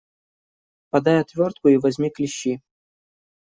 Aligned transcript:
Подай 0.89 1.19
отвертку 1.21 1.67
и 1.67 1.77
возьми 1.77 2.09
клещи. 2.09 2.61